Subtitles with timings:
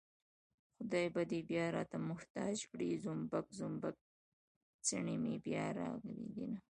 [0.75, 3.95] خدای به دې بيا راته محتاج کړي زومبک زومبک
[4.85, 6.59] څڼې مې بيا راغلي دينه